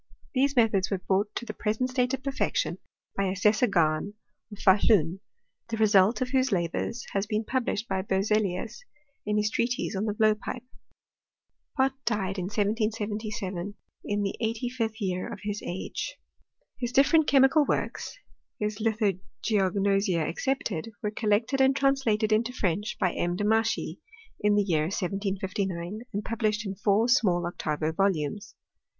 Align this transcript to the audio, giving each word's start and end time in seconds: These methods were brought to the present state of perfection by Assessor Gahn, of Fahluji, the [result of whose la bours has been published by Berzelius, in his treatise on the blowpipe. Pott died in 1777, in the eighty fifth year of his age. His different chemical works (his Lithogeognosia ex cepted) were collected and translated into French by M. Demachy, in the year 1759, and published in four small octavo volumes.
These 0.33 0.55
methods 0.55 0.89
were 0.89 0.97
brought 0.97 1.35
to 1.35 1.45
the 1.45 1.53
present 1.53 1.91
state 1.91 2.11
of 2.15 2.23
perfection 2.23 2.79
by 3.15 3.25
Assessor 3.25 3.67
Gahn, 3.67 4.15
of 4.51 4.57
Fahluji, 4.57 5.19
the 5.69 5.77
[result 5.77 6.21
of 6.21 6.29
whose 6.29 6.51
la 6.51 6.65
bours 6.67 7.05
has 7.11 7.27
been 7.27 7.43
published 7.45 7.87
by 7.87 8.01
Berzelius, 8.01 8.79
in 9.27 9.37
his 9.37 9.51
treatise 9.51 9.95
on 9.95 10.05
the 10.05 10.15
blowpipe. 10.15 10.63
Pott 11.77 11.93
died 12.05 12.39
in 12.39 12.45
1777, 12.45 13.75
in 14.03 14.23
the 14.23 14.33
eighty 14.39 14.69
fifth 14.69 14.99
year 14.99 15.31
of 15.31 15.41
his 15.43 15.61
age. 15.63 16.17
His 16.79 16.91
different 16.91 17.27
chemical 17.27 17.63
works 17.63 18.17
(his 18.57 18.77
Lithogeognosia 18.79 20.27
ex 20.27 20.45
cepted) 20.47 20.87
were 21.03 21.11
collected 21.11 21.61
and 21.61 21.75
translated 21.75 22.31
into 22.31 22.51
French 22.51 22.97
by 22.99 23.13
M. 23.13 23.35
Demachy, 23.37 23.99
in 24.39 24.55
the 24.55 24.63
year 24.63 24.85
1759, 24.85 25.99
and 26.11 26.25
published 26.25 26.65
in 26.65 26.73
four 26.73 27.07
small 27.07 27.45
octavo 27.45 27.91
volumes. 27.91 28.55